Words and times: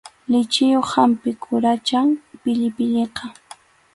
Lichiyuq 0.31 0.87
hampi 0.93 1.31
quracham 1.43 2.07
pillipilliqa. 2.41 3.25